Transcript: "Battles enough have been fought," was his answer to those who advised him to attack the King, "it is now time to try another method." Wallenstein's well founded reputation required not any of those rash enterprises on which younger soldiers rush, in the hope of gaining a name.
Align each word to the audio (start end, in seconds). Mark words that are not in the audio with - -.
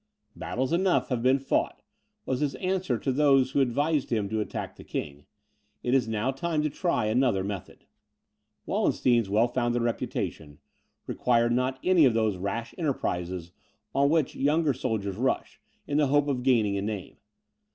"Battles 0.35 0.73
enough 0.73 1.09
have 1.09 1.21
been 1.21 1.37
fought," 1.37 1.83
was 2.25 2.39
his 2.39 2.55
answer 2.55 2.97
to 2.97 3.11
those 3.11 3.51
who 3.51 3.59
advised 3.61 4.09
him 4.11 4.29
to 4.29 4.39
attack 4.39 4.75
the 4.75 4.83
King, 4.83 5.27
"it 5.83 5.93
is 5.93 6.07
now 6.07 6.31
time 6.31 6.63
to 6.63 6.71
try 6.71 7.05
another 7.05 7.43
method." 7.43 7.85
Wallenstein's 8.65 9.29
well 9.29 9.47
founded 9.47 9.83
reputation 9.83 10.57
required 11.05 11.51
not 11.51 11.77
any 11.83 12.05
of 12.05 12.15
those 12.15 12.35
rash 12.37 12.73
enterprises 12.79 13.51
on 13.93 14.09
which 14.09 14.33
younger 14.35 14.73
soldiers 14.73 15.17
rush, 15.17 15.61
in 15.85 15.97
the 15.99 16.07
hope 16.07 16.27
of 16.27 16.41
gaining 16.41 16.77
a 16.79 16.81
name. 16.81 17.17